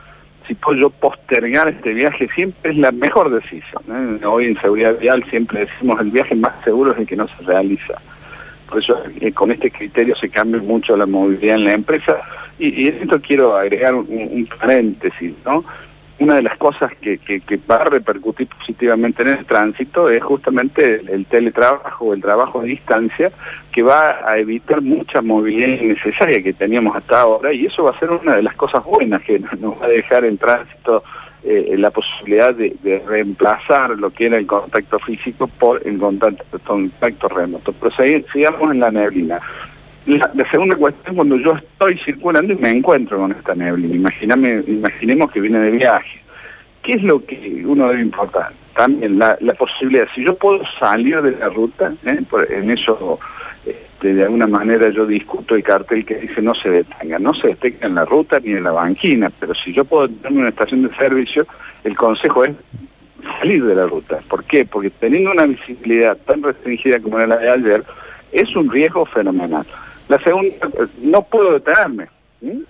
si 0.47 0.55
puedo 0.55 0.79
yo 0.79 0.91
postergar 0.91 1.69
este 1.69 1.95
viaje, 1.95 2.29
siempre 2.35 2.71
es 2.71 2.77
la 2.77 2.93
mejor 2.93 3.31
decisión. 3.31 3.83
¿eh? 3.91 4.25
Hoy 4.25 4.47
en 4.47 4.61
seguridad 4.61 4.99
vial 4.99 5.25
siempre 5.31 5.61
decimos 5.61 6.01
el 6.01 6.11
viaje 6.11 6.35
más 6.35 6.53
seguro 6.65 6.93
es 6.93 6.99
el 6.99 7.07
que 7.07 7.17
no 7.17 7.27
se 7.29 7.43
realiza. 7.45 8.01
Por 8.69 8.79
eso 8.79 9.01
eh, 9.21 9.33
con 9.33 9.51
este 9.51 9.71
criterio 9.71 10.17
se 10.17 10.29
cambia 10.29 10.61
mucho 10.61 10.97
la 10.97 11.07
movilidad 11.07 11.57
en 11.57 11.65
la 11.65 11.73
empresa. 11.73 12.19
Y, 12.59 12.89
esto 12.89 13.21
quiero 13.21 13.57
agregar 13.57 13.95
un, 13.95 14.07
un 14.09 14.47
paréntesis, 14.47 15.35
¿no? 15.45 15.65
Una 16.19 16.37
de 16.37 16.43
las 16.43 16.57
cosas 16.57 16.93
que, 17.01 17.21
va 17.71 17.77
a 17.77 17.85
repercutir 17.85 18.47
positivamente 18.47 19.23
en 19.23 19.29
el 19.29 19.45
tránsito 19.45 20.09
es 20.09 20.23
justamente 20.23 21.03
el, 21.13 21.27
teletrabajo, 21.27 22.15
el 22.15 22.23
trabajo 22.23 22.61
a 22.61 22.65
distancia, 22.65 23.31
que 23.71 23.83
va 23.83 24.29
a 24.29 24.39
evitar 24.39 24.81
mucha 24.81 25.21
movilidad 25.21 25.69
innecesaria 25.69 26.43
que 26.43 26.55
teníamos 26.55 26.97
hasta 26.97 27.21
ahora 27.21 27.53
y 27.53 27.67
eso 27.67 27.85
va 27.85 27.91
a 27.91 27.99
ser 27.99 28.11
una 28.11 28.37
de 28.37 28.43
las 28.43 28.55
cosas 28.55 28.83
buenas 28.85 29.23
que 29.23 29.39
nos 29.39 29.81
va 29.81 29.87
a 29.87 29.89
dejar 29.89 30.25
en 30.25 30.39
tránsito 30.39 31.05
eh, 31.45 31.77
la 31.79 31.91
posibilidad 31.91 32.55
de, 32.55 33.03
reemplazar 33.07 33.91
lo 33.91 34.11
que 34.11 34.27
era 34.27 34.39
el 34.39 34.47
contacto 34.47 34.99
físico 34.99 35.47
por 35.47 35.87
el 35.87 35.99
contacto, 35.99 36.59
contacto 36.65 37.29
remoto. 37.29 37.73
Pero 37.73 38.25
sigamos 38.33 38.73
en 38.73 38.81
la 38.81 38.91
neblina. 38.91 39.41
La, 40.07 40.31
segunda 40.51 40.77
cuestión, 40.77 41.17
cuando 41.17 41.37
yo 41.37 41.57
estoy 41.57 41.99
circulando 41.99 42.53
y 42.53 42.57
me 42.57 42.71
encuentro 42.71 43.19
con 43.19 43.33
esta 43.33 43.57
neblina, 43.57 44.13
imaginemos 44.69 45.33
que 45.33 45.41
viene 45.41 45.59
de 45.59 45.73
viaje. 45.73 46.21
¿Qué 46.83 46.93
es 46.93 47.03
lo 47.03 47.25
que 47.25 47.65
uno 47.67 47.89
debe 47.89 48.03
importar? 48.03 48.53
También 48.75 49.19
la, 49.19 49.37
posibilidad, 49.59 50.07
si 50.15 50.23
yo 50.23 50.37
puedo 50.37 50.63
salir 50.79 51.21
de 51.23 51.33
la 51.33 51.49
ruta, 51.49 51.93
¿eh? 52.05 52.21
en 52.51 52.71
eso 52.71 53.19
este, 53.67 54.15
de 54.15 54.23
alguna 54.23 54.47
manera 54.47 54.91
yo 54.91 55.07
discuto 55.07 55.57
el 55.57 55.65
cartel 55.65 56.05
que 56.05 56.17
dice 56.17 56.41
no 56.41 56.55
se 56.55 56.71
detenga, 56.71 57.19
no 57.19 57.35
se 57.35 57.49
detenga 57.49 57.89
en 57.89 57.97
la 57.97 58.05
ruta 58.05 58.39
ni 58.39 58.53
en 58.53 58.63
la 58.63 58.71
banquina, 58.71 59.33
pero 59.41 59.55
si 59.55 59.73
yo 59.73 59.85
puedo 59.85 60.09
tener 60.09 60.39
una 60.39 60.51
estación 60.51 60.83
de 60.83 60.95
servicio, 60.95 61.47
el 61.83 61.97
consejo 61.97 62.45
es 62.45 62.53
salir 63.41 63.65
de 63.65 63.75
la 63.75 63.87
ruta. 63.87 64.21
¿Por 64.29 64.45
qué? 64.45 64.65
Porque 64.65 64.91
teniendo 64.91 65.33
una 65.33 65.47
visibilidad 65.47 66.17
tan 66.19 66.45
restringida 66.45 67.01
como 67.01 67.19
era 67.19 67.27
la 67.27 67.39
de 67.39 67.51
ayer, 67.51 67.85
es 68.31 68.55
un 68.55 68.71
riesgo 68.71 69.05
fenomenal. 69.07 69.67
La 70.09 70.19
segunda, 70.21 70.69
no 71.03 71.23
puedo 71.23 71.55
detenerme. 71.55 72.09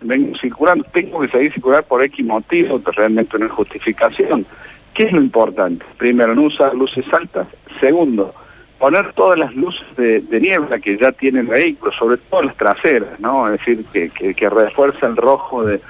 Vengo 0.01 0.39
circulando, 0.39 0.85
tengo 0.93 1.21
que 1.21 1.29
seguir 1.29 1.53
circular 1.53 1.85
por 1.85 2.03
X 2.03 2.25
motivo, 2.25 2.83
que 2.83 2.93
realmente 2.93 3.37
es 3.37 3.51
justificación. 3.51 4.47
¿Qué 4.95 5.05
es 5.05 5.13
lo 5.13 5.21
importante? 5.21 5.85
Primero, 5.99 6.35
no 6.35 6.43
usar 6.43 6.75
luces 6.75 7.05
altas. 7.13 7.47
Segundo, 7.81 8.35
poner 8.79 9.13
todas 9.13 9.39
las 9.39 9.55
luces 9.55 9.85
de, 9.97 10.23
niebla 10.41 10.79
que 10.79 10.97
ya 10.97 11.13
tiene 11.13 11.41
el 11.41 11.49
vehículo, 11.49 11.93
sobre 11.93 12.17
todo 12.17 12.43
las 12.43 12.57
traseras, 12.57 13.19
¿no? 13.21 13.47
Es 13.53 13.59
decir, 13.59 13.85
que, 13.93 14.09
que, 14.35 14.51
refuerza 14.51 15.07
el 15.07 15.17
rojo 15.17 15.65
de, 15.65 15.81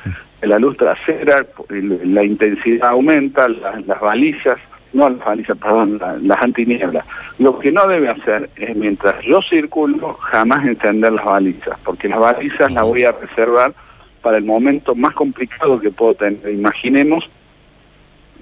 la 0.43 0.59
luz 0.59 0.77
trasera, 0.77 1.47
la 1.69 2.25
intensidad 2.25 2.91
aumenta, 2.91 3.49
las 3.49 4.01
balizas 4.01 4.59
no 4.97 5.11
las 5.11 5.25
balizas, 5.25 5.57
perdón, 5.59 6.01
las 6.23 6.43
antinieblas. 6.43 7.05
Lo 7.39 7.59
que 7.59 7.71
no 7.71 7.87
debe 7.87 8.09
hacer 8.09 8.51
es, 8.57 8.75
mientras 8.75 9.23
yo 9.23 9.43
circulo, 9.43 10.15
jamás 10.15 10.67
encender 10.67 11.13
las 11.13 11.25
balizas, 11.25 11.79
porque 11.85 12.09
las 12.09 12.19
balizas 12.19 12.73
las 12.73 12.85
voy 12.85 13.05
a 13.05 13.13
reservar 13.13 13.75
para 14.23 14.39
el 14.39 14.45
momento 14.45 14.95
más 14.95 15.13
complicado 15.13 15.79
que 15.79 15.91
puedo 15.91 16.15
tener. 16.15 16.53
Imaginemos 16.53 17.29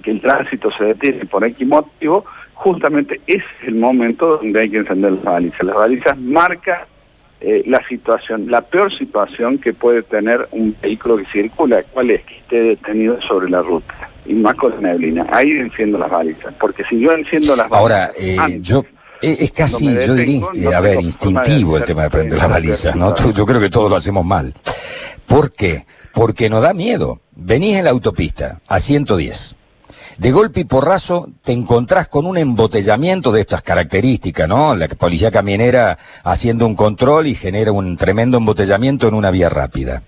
que 0.01 0.11
el 0.11 0.21
tránsito 0.21 0.71
se 0.71 0.85
detiene 0.85 1.25
por 1.25 1.43
X 1.43 1.67
motivo, 1.67 2.25
justamente 2.53 3.19
es 3.27 3.43
el 3.63 3.75
momento 3.75 4.37
donde 4.37 4.61
hay 4.61 4.69
que 4.69 4.77
encender 4.77 5.11
las 5.11 5.23
balizas. 5.23 5.63
Las 5.63 5.75
balizas 5.75 6.17
marcan 6.17 6.79
eh, 7.41 7.63
la 7.67 7.85
situación, 7.87 8.49
la 8.49 8.61
peor 8.61 8.93
situación 8.93 9.57
que 9.57 9.73
puede 9.73 10.01
tener 10.03 10.47
un 10.51 10.75
vehículo 10.81 11.17
que 11.17 11.25
circula, 11.25 11.83
cuál 11.83 12.11
es 12.11 12.23
que 12.23 12.37
esté 12.37 12.61
detenido 12.61 13.21
sobre 13.21 13.49
la 13.49 13.61
ruta 13.61 14.09
y 14.25 14.33
más 14.33 14.55
con 14.55 14.71
la 14.71 14.89
neblina. 14.89 15.25
Ahí 15.29 15.51
enciendo 15.51 15.97
las 15.97 16.09
balizas, 16.09 16.53
porque 16.59 16.83
si 16.83 16.99
yo 16.99 17.11
enciendo 17.13 17.55
las 17.55 17.69
balizas... 17.69 17.79
Ahora, 17.79 18.11
eh, 18.17 18.59
yo... 18.61 18.83
Eh, 19.21 19.37
es 19.39 19.51
casi, 19.53 19.85
yo 19.85 20.13
diría, 20.13 20.43
a 20.75 20.81
ver, 20.81 20.99
instintivo 21.01 21.77
el 21.77 21.83
tema 21.83 22.03
de 22.03 22.09
prender 22.09 22.37
las 22.37 22.49
balizas, 22.49 22.95
¿no? 22.95 23.15
Yo 23.15 23.45
creo 23.45 23.61
que 23.61 23.69
todos 23.69 23.89
lo 23.89 23.95
hacemos 23.95 24.25
mal. 24.25 24.53
¿Por 25.25 25.53
qué? 25.53 25.85
Porque 26.11 26.49
nos 26.49 26.61
da 26.61 26.73
miedo. 26.73 27.21
Venís 27.33 27.77
en 27.77 27.85
la 27.85 27.91
autopista 27.91 28.61
a 28.67 28.77
110 28.77 29.55
de 30.17 30.31
golpe 30.31 30.61
y 30.61 30.63
porrazo 30.63 31.29
te 31.43 31.51
encontrás 31.51 32.07
con 32.07 32.25
un 32.25 32.37
embotellamiento 32.37 33.31
de 33.31 33.41
estas 33.41 33.61
características, 33.61 34.47
¿no? 34.47 34.75
La 34.75 34.87
policía 34.87 35.29
caminera 35.29 35.97
haciendo 36.23 36.65
un 36.65 36.75
control 36.75 37.27
y 37.27 37.35
genera 37.35 37.71
un 37.71 37.97
tremendo 37.97 38.37
embotellamiento 38.37 39.07
en 39.07 39.13
una 39.13 39.31
vía 39.31 39.49
rápida. 39.49 40.03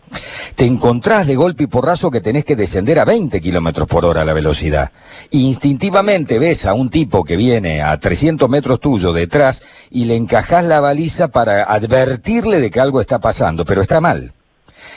Te 0.56 0.66
encontrás 0.66 1.28
de 1.28 1.36
golpe 1.36 1.64
y 1.64 1.68
porrazo 1.68 2.10
que 2.10 2.22
tenés 2.22 2.46
que 2.46 2.56
descender 2.56 3.00
a 3.00 3.06
20 3.06 3.42
kilómetros 3.42 3.88
por 3.88 4.06
hora 4.06 4.24
la 4.24 4.34
velocidad. 4.34 4.92
instintivamente 5.32 6.40
ves 6.40 6.66
a 6.66 6.74
un 6.74 6.90
tipo 6.90 7.24
que 7.24 7.36
viene 7.36 7.82
a 7.82 7.98
300 8.00 8.50
metros 8.50 8.80
tuyo 8.80 9.12
detrás 9.12 9.62
y 9.92 10.06
le 10.06 10.16
encajás 10.16 10.64
la 10.64 10.80
baliza 10.80 11.28
para 11.28 11.64
advertirle 11.64 12.60
de 12.60 12.72
que 12.72 12.80
algo 12.80 13.02
está 13.02 13.20
pasando, 13.20 13.66
pero 13.66 13.82
está 13.82 14.00
mal. 14.00 14.34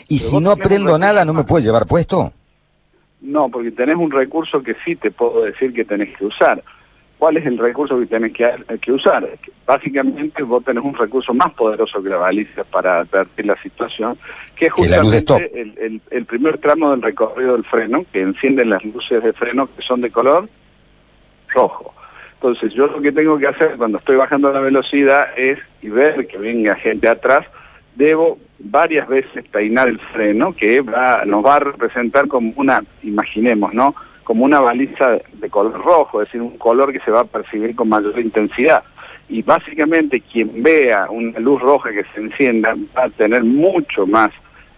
Y 0.08 0.18
si 0.18 0.38
no 0.40 0.50
aprendo 0.50 0.98
nada, 0.98 1.24
¿no 1.24 1.34
me 1.34 1.44
puedes 1.44 1.64
llevar 1.64 1.86
puesto? 1.86 2.32
No, 3.20 3.48
porque 3.48 3.70
tenés 3.70 3.96
un 3.96 4.10
recurso 4.10 4.62
que 4.62 4.74
sí 4.84 4.96
te 4.96 5.10
puedo 5.10 5.42
decir 5.42 5.72
que 5.72 5.84
tenés 5.84 6.16
que 6.16 6.24
usar. 6.24 6.62
¿Cuál 7.18 7.36
es 7.36 7.44
el 7.44 7.58
recurso 7.58 7.98
que 7.98 8.06
tenés 8.06 8.32
que, 8.32 8.92
usar? 8.92 9.28
Básicamente 9.66 10.42
vos 10.42 10.64
tenés 10.64 10.82
un 10.82 10.94
recurso 10.94 11.34
más 11.34 11.52
poderoso 11.52 12.02
que 12.02 12.08
la 12.08 12.16
baliza 12.16 12.64
para 12.64 13.00
advertir 13.00 13.44
la 13.44 13.60
situación, 13.60 14.16
que 14.56 14.66
es 14.66 14.72
justamente 14.72 15.60
el, 15.60 16.00
el, 16.10 16.24
primer 16.24 16.56
tramo 16.56 16.92
del 16.92 17.02
recorrido 17.02 17.52
del 17.52 17.64
freno, 17.64 18.06
que 18.10 18.22
encienden 18.22 18.70
las 18.70 18.82
luces 18.86 19.22
de 19.22 19.34
freno 19.34 19.68
que 19.74 19.82
son 19.82 20.00
de 20.00 20.10
color 20.10 20.48
rojo. 21.48 21.94
Entonces 22.34 22.72
yo 22.72 22.86
lo 22.86 23.02
que 23.02 23.12
tengo 23.12 23.36
que 23.36 23.48
hacer 23.48 23.76
cuando 23.76 23.98
estoy 23.98 24.16
bajando 24.16 24.50
la 24.50 24.60
velocidad 24.60 25.38
es, 25.38 25.58
y 25.82 25.90
ver 25.90 26.26
que 26.26 26.38
venga 26.38 26.74
gente 26.76 27.06
atrás, 27.06 27.46
debo 27.96 28.38
varias 28.60 29.08
veces 29.08 29.44
peinar 29.50 29.88
el 29.88 29.98
freno, 29.98 30.54
que 30.54 30.80
va, 30.80 31.24
nos 31.24 31.44
va 31.44 31.56
a 31.56 31.60
representar 31.60 32.28
como 32.28 32.52
una, 32.56 32.84
imaginemos, 33.02 33.74
¿no? 33.74 33.94
Como 34.24 34.44
una 34.44 34.60
baliza 34.60 35.18
de 35.32 35.50
color 35.50 35.82
rojo, 35.82 36.22
es 36.22 36.28
decir, 36.28 36.42
un 36.42 36.58
color 36.58 36.92
que 36.92 37.00
se 37.00 37.10
va 37.10 37.20
a 37.20 37.24
percibir 37.24 37.74
con 37.74 37.88
mayor 37.88 38.18
intensidad. 38.18 38.84
Y 39.28 39.42
básicamente 39.42 40.20
quien 40.20 40.62
vea 40.62 41.08
una 41.10 41.38
luz 41.38 41.60
roja 41.60 41.90
que 41.90 42.04
se 42.14 42.20
encienda 42.20 42.74
va 42.96 43.04
a 43.04 43.10
tener 43.10 43.44
mucho 43.44 44.06
más 44.06 44.30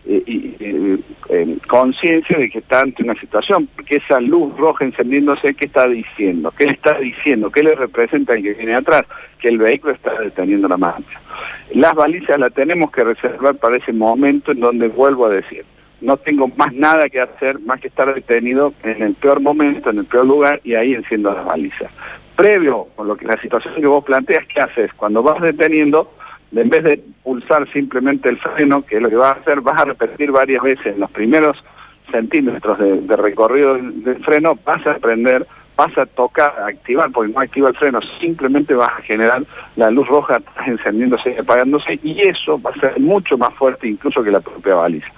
eh, 0.04 0.98
eh, 1.28 1.58
conciencia 1.68 2.36
de 2.36 2.50
que 2.50 2.58
está 2.58 2.80
ante 2.80 3.02
una 3.02 3.14
situación, 3.14 3.68
porque 3.74 3.96
esa 3.96 4.20
luz 4.20 4.56
roja 4.56 4.84
encendiéndose, 4.84 5.54
¿qué 5.54 5.66
está 5.66 5.88
diciendo? 5.88 6.50
¿Qué 6.50 6.66
le 6.66 6.72
está 6.72 6.98
diciendo? 6.98 7.50
¿Qué 7.50 7.62
le 7.62 7.74
representa 7.74 8.34
el 8.34 8.42
que 8.42 8.54
viene 8.54 8.74
atrás? 8.74 9.04
Que 9.38 9.48
el 9.48 9.58
vehículo 9.58 9.94
está 9.94 10.20
deteniendo 10.20 10.68
la 10.68 10.76
marcha. 10.76 11.20
Las 11.74 11.94
balizas 11.94 12.38
las 12.38 12.52
tenemos 12.52 12.90
que 12.90 13.04
reservar 13.04 13.56
para 13.56 13.76
ese 13.76 13.92
momento 13.92 14.52
en 14.52 14.60
donde 14.60 14.88
vuelvo 14.88 15.26
a 15.26 15.30
decir, 15.30 15.64
no 16.00 16.16
tengo 16.16 16.48
más 16.48 16.72
nada 16.72 17.08
que 17.08 17.20
hacer 17.20 17.60
más 17.60 17.80
que 17.80 17.88
estar 17.88 18.12
detenido 18.12 18.74
en 18.82 19.02
el 19.02 19.14
peor 19.14 19.40
momento, 19.40 19.90
en 19.90 19.98
el 19.98 20.04
peor 20.04 20.26
lugar 20.26 20.60
y 20.64 20.74
ahí 20.74 20.94
enciendo 20.94 21.32
las 21.32 21.44
balizas. 21.44 21.90
Previo 22.34 22.88
con 22.96 23.06
lo 23.06 23.16
que 23.16 23.24
la 23.24 23.40
situación 23.40 23.74
que 23.74 23.86
vos 23.86 24.04
planteas, 24.04 24.44
¿qué 24.46 24.60
haces? 24.60 24.92
Cuando 24.94 25.22
vas 25.22 25.40
deteniendo, 25.40 26.12
en 26.54 26.68
vez 26.68 26.84
de 26.84 27.02
pulsar 27.22 27.70
simplemente 27.72 28.28
el 28.28 28.38
freno, 28.38 28.82
que 28.82 28.96
es 28.96 29.02
lo 29.02 29.08
que 29.08 29.16
vas 29.16 29.36
a 29.36 29.40
hacer, 29.40 29.60
vas 29.60 29.78
a 29.78 29.86
repetir 29.86 30.30
varias 30.30 30.62
veces 30.62 30.86
en 30.86 31.00
los 31.00 31.10
primeros 31.10 31.62
centímetros 32.10 32.78
de, 32.78 33.16
recorrido 33.16 33.74
del, 33.74 34.22
freno, 34.22 34.58
vas 34.64 34.86
a 34.86 34.92
aprender, 34.92 35.46
vas 35.76 35.96
a 35.96 36.04
tocar, 36.04 36.54
activar, 36.66 37.10
porque 37.10 37.32
no 37.32 37.40
activa 37.40 37.70
el 37.70 37.76
freno, 37.76 38.00
simplemente 38.20 38.74
vas 38.74 38.92
a 38.92 39.02
generar 39.02 39.42
la 39.76 39.90
luz 39.90 40.06
roja 40.08 40.42
encendiéndose 40.66 41.34
y 41.34 41.40
apagándose, 41.40 41.98
y 42.02 42.20
eso 42.20 42.60
va 42.60 42.70
a 42.70 42.80
ser 42.80 43.00
mucho 43.00 43.38
más 43.38 43.54
fuerte 43.54 43.88
incluso 43.88 44.22
que 44.22 44.30
la 44.30 44.40
propia 44.40 44.74
baliza. 44.74 45.08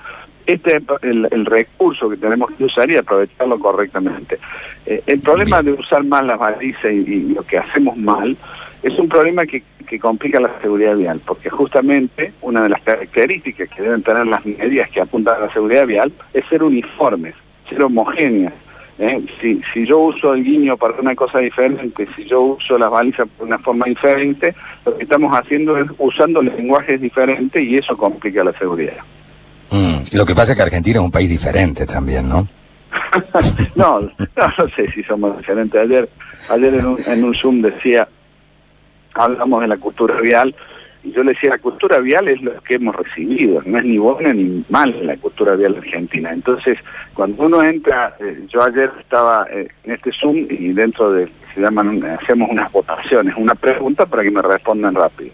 Este 0.47 0.77
es 0.77 0.83
el, 1.03 1.47
recurso 1.47 2.11
que 2.11 2.19
tenemos 2.19 2.51
que 2.53 2.65
usar 2.65 2.91
y 2.91 2.97
aprovecharlo 2.97 3.59
correctamente. 3.59 4.39
Eh, 4.85 5.03
el 5.07 5.21
problema 5.21 5.63
de 5.63 5.73
usar 5.73 6.05
mal 6.05 6.27
las 6.27 6.39
balizas 6.39 6.93
y 6.93 7.33
lo 7.35 7.43
que 7.45 7.57
hacemos 7.57 7.97
mal 7.97 8.37
es 8.83 8.99
un 8.99 9.09
problema 9.09 9.47
que 9.47 9.63
que 9.95 10.01
complica 10.01 10.41
la 10.41 10.51
seguridad 10.61 10.97
vial, 10.97 11.21
porque 11.25 11.49
justamente 11.49 12.33
una 12.43 12.65
de 12.65 12.69
las 12.69 12.81
características 12.83 13.69
que 13.69 13.83
deben 13.83 14.03
tener 14.03 14.27
las 14.27 14.45
medidas 14.45 14.91
que 14.91 15.01
apuntan 15.01 15.37
a 15.37 15.47
la 15.47 15.53
seguridad 15.53 15.87
vial 15.87 16.13
es 16.33 16.45
ser 16.47 16.65
uniformes, 16.65 17.33
ser 17.69 17.81
homogéneas. 17.81 18.53
¿eh? 18.99 19.23
Si, 19.41 19.61
si 19.73 19.87
yo 19.87 20.01
uso 20.01 20.35
el 20.35 20.43
guiño 20.43 20.77
para 20.77 20.95
una 20.95 21.15
cosa 21.15 21.39
diferente, 21.39 22.09
si 22.17 22.25
yo 22.25 22.41
uso 22.41 22.77
las 22.77 22.91
balizas 22.91 23.29
por 23.39 23.47
una 23.47 23.61
forma 23.61 23.87
diferente, 23.87 24.53
lo 24.85 24.97
que 24.97 25.05
estamos 25.05 25.33
haciendo 25.33 25.79
es 25.79 25.87
usando 25.99 26.43
lenguajes 26.43 27.01
diferentes 27.01 27.63
y 27.63 27.77
eso 27.77 27.97
complica 27.97 28.43
la 28.43 28.53
seguridad. 28.55 28.99
Mm, 29.71 30.17
lo 30.17 30.27
que 30.27 30.35
pasa 30.35 30.53
es 30.53 30.57
que 30.57 30.63
Argentina 30.65 30.99
es 30.99 31.05
un 31.05 31.13
país 31.13 31.31
diferente 31.31 31.87
también, 31.87 32.29
¿no? 32.29 32.49
no, 33.77 34.01
no, 34.01 34.69
sé 34.75 34.91
si 34.93 35.05
somos 35.05 35.39
diferentes. 35.39 35.81
Ayer, 35.81 36.09
ayer 36.51 36.75
en 36.75 36.85
un, 36.85 36.99
en 37.07 37.25
un 37.25 37.33
Zoom 37.33 37.63
decía, 37.63 38.09
hablamos 39.15 39.61
de 39.61 39.69
la 39.69 39.77
cultura 39.77 40.21
vial, 40.21 40.55
y 41.05 41.13
yo 41.13 41.23
le 41.23 41.33
decía, 41.33 41.51
la 41.51 41.59
cultura 41.59 41.99
vial 41.99 42.29
es 42.29 42.41
lo 42.41 42.59
que 42.63 42.77
hemos 42.77 42.97
recibido, 42.97 43.63
no 43.67 43.79
es 43.79 43.85
ni 43.85 43.99
buena 43.99 44.33
ni 44.33 44.65
mala 44.71 44.97
la 45.03 45.17
cultura 45.19 45.55
vial 45.55 45.77
argentina. 45.77 46.33
Entonces, 46.33 46.79
cuando 47.13 47.45
uno 47.45 47.63
entra, 47.63 48.17
eh, 48.19 48.47
yo 48.49 48.63
ayer 48.63 48.91
estaba 48.99 49.47
eh, 49.51 49.69
en 49.85 49.93
este 49.93 50.13
Zoom 50.13 50.47
y 50.49 50.73
dentro 50.73 51.13
de, 51.13 51.29
se 51.55 51.61
llaman, 51.61 52.03
hacemos 52.05 52.49
unas 52.51 52.73
votaciones, 52.73 53.35
una 53.37 53.55
pregunta 53.55 54.07
para 54.07 54.23
que 54.23 54.31
me 54.31 54.41
respondan 54.41 54.95
rápido. 54.95 55.33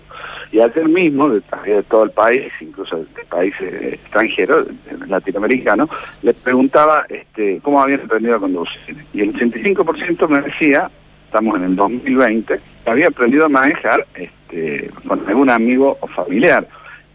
Y 0.51 0.61
ayer 0.61 0.89
mismo, 0.89 1.29
de, 1.29 1.41
todo 1.89 2.03
el 2.03 2.11
país, 2.11 2.53
incluso 2.61 2.97
de 2.97 3.25
países 3.29 3.95
extranjeros, 3.95 4.67
latinoamericanos, 5.07 5.89
les 6.23 6.35
preguntaba 6.35 7.07
este, 7.09 7.61
cómo 7.63 7.81
habían 7.81 8.01
aprendido 8.01 8.37
a 8.37 8.41
conducir. 8.41 8.97
Y 9.13 9.21
el 9.21 9.33
85% 9.33 10.29
me 10.29 10.43
decía, 10.43 10.91
estamos 11.27 11.57
en 11.57 11.63
el 11.63 11.77
2020, 11.77 12.61
había 12.87 13.09
aprendido 13.09 13.47
a 13.47 13.49
manejar 13.49 14.07
este, 14.15 14.91
con 15.07 15.27
algún 15.29 15.51
amigo 15.51 15.99
o 16.01 16.07
familiar. 16.07 16.67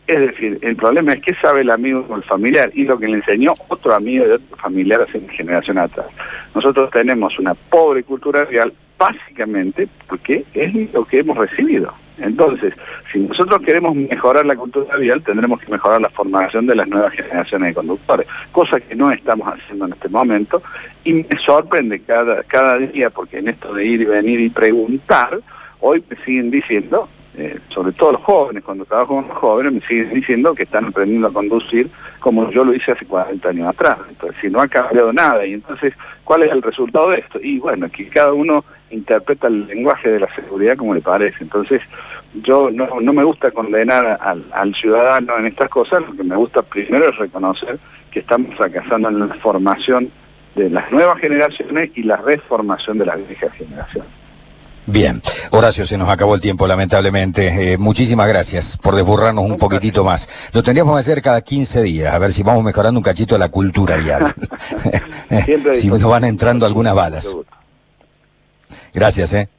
Es 0.08 0.20
decir, 0.20 0.60
el 0.62 0.76
problema 0.76 1.14
es 1.14 1.22
qué 1.22 1.34
sabe 1.36 1.62
el 1.62 1.72
amigo 1.72 2.06
o 2.08 2.16
el 2.16 2.24
familiar 2.24 2.70
y 2.74 2.84
lo 2.84 3.00
que 3.00 3.08
le 3.08 3.16
enseñó 3.18 3.54
otro 3.70 3.96
amigo 3.96 4.26
de 4.26 4.34
otro 4.34 4.58
familiar 4.58 5.02
hace 5.02 5.18
una 5.18 5.34
generación 5.34 5.80
atrás. 5.80 6.06
Nosotros 6.54 6.92
tenemos 6.92 7.40
una 7.40 7.56
pobre 7.56 8.04
cultura 8.04 8.46
real 8.46 8.72
básicamente 8.98 9.88
porque 10.08 10.46
es 10.54 10.94
lo 10.94 11.06
que 11.06 11.20
hemos 11.20 11.38
recibido. 11.38 11.94
Entonces, 12.18 12.74
si 13.12 13.20
nosotros 13.20 13.62
queremos 13.62 13.96
mejorar 13.96 14.46
la 14.46 14.56
cultura 14.56 14.96
vial, 14.98 15.22
tendremos 15.22 15.60
que 15.60 15.72
mejorar 15.72 16.00
la 16.00 16.10
formación 16.10 16.66
de 16.66 16.76
las 16.76 16.88
nuevas 16.88 17.14
generaciones 17.14 17.70
de 17.70 17.74
conductores, 17.74 18.28
cosa 18.52 18.80
que 18.80 18.96
no 18.96 19.12
estamos 19.12 19.48
haciendo 19.48 19.86
en 19.86 19.94
este 19.94 20.08
momento, 20.08 20.62
y 21.04 21.14
me 21.14 21.38
sorprende 21.44 22.00
cada, 22.02 22.44
cada 22.44 22.78
día, 22.78 23.10
porque 23.10 23.40
en 23.40 23.50
esto 23.50 23.74
de 23.74 23.86
ir 23.86 24.02
y 24.02 24.06
venir 24.06 24.40
y 24.40 24.50
preguntar, 24.50 25.40
hoy 25.80 26.04
me 26.10 26.16
siguen 26.24 26.52
diciendo, 26.52 27.08
eh, 27.38 27.60
sobre 27.70 27.92
todo 27.92 28.14
los 28.14 28.22
jóvenes, 28.22 28.64
cuando 28.64 28.86
trabajo 28.86 29.16
con 29.16 29.28
los 29.28 29.38
jóvenes, 29.38 29.74
me 29.74 29.82
siguen 29.82 30.14
diciendo 30.14 30.56
que 30.56 30.64
están 30.64 30.86
aprendiendo 30.86 31.28
a 31.28 31.34
conducir 31.34 31.90
como 32.20 32.50
yo 32.50 32.64
lo 32.64 32.74
hice 32.74 32.94
hace 32.94 33.06
40 33.06 33.50
años 33.50 33.68
atrás. 33.68 33.98
Entonces, 34.10 34.40
si 34.40 34.50
no 34.50 34.62
ha 34.62 34.68
cambiado 34.68 35.12
nada, 35.12 35.46
y 35.46 35.54
entonces, 35.54 35.94
¿cuál 36.24 36.44
es 36.44 36.52
el 36.52 36.62
resultado 36.62 37.12
de 37.12 37.20
esto? 37.20 37.40
Y 37.42 37.60
bueno, 37.60 37.90
que 37.90 38.08
cada 38.08 38.34
uno 38.34 38.64
interpreta 38.90 39.48
el 39.48 39.68
lenguaje 39.68 40.10
de 40.10 40.20
la 40.22 40.34
seguridad 40.34 40.78
como 40.78 40.94
le 40.94 41.02
parece. 41.02 41.44
Entonces, 41.44 41.82
yo 42.42 42.70
no, 42.72 43.02
no 43.02 43.14
me 43.14 43.24
gusta 43.24 43.52
condenar 43.52 44.18
al, 44.22 44.46
al 44.52 44.74
ciudadano 44.74 45.38
en 45.38 45.46
estas 45.48 45.70
cosas, 45.70 46.02
lo 46.08 46.16
que 46.16 46.24
me 46.24 46.36
gusta 46.36 46.62
primero 46.62 47.10
es 47.10 47.18
reconocer 47.18 47.80
que 48.12 48.20
estamos 48.20 48.56
fracasando 48.56 49.10
en 49.10 49.20
la 49.20 49.28
formación 49.36 50.10
de 50.56 50.70
las 50.70 50.90
nuevas 50.92 51.20
generaciones 51.20 51.92
y 51.96 52.04
la 52.04 52.18
reformación 52.18 52.98
de 52.98 53.06
las 53.06 53.28
viejas 53.28 53.52
generaciones. 53.54 54.10
Bien, 54.88 55.22
Horacio, 55.50 55.86
se 55.86 55.98
nos 55.98 56.10
acabó 56.10 56.36
el 56.36 56.42
tiempo, 56.42 56.68
lamentablemente. 56.68 57.74
Eh, 57.74 57.78
muchísimas 57.78 58.28
gracias 58.28 58.78
por 58.78 58.96
desburrarnos 58.96 59.44
un 59.44 59.58
poquitito 59.58 60.04
más. 60.04 60.30
Lo 60.54 60.62
tendríamos 60.62 60.96
que 60.96 61.00
hacer 61.00 61.22
cada 61.22 61.42
15 61.42 61.82
días, 61.82 62.14
a 62.14 62.18
ver 62.20 62.32
si 62.32 62.44
vamos 62.44 62.64
mejorando 62.64 63.00
un 63.00 63.04
cachito 63.04 63.36
de 63.36 63.40
la 63.40 63.50
cultura 63.50 63.96
vial. 63.98 64.34
si 65.74 65.88
nos 65.88 66.04
van 66.04 66.26
entrando 66.26 66.66
algunas 66.66 66.94
balas. 66.94 67.36
Gracias, 68.94 69.34
¿eh? 69.34 69.50